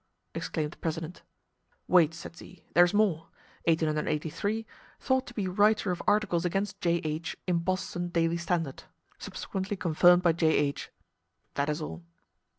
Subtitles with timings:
[0.33, 1.21] exclaimed the president.
[1.87, 3.29] "Wait," said Z, "there is more.
[3.67, 4.65] 1883,
[4.99, 7.37] thought to be writer of articles against J.H.
[7.45, 8.85] in Boston 'Daily Standard.'
[9.19, 10.89] Subsequently confirmed by J.H.
[11.53, 12.03] That is all."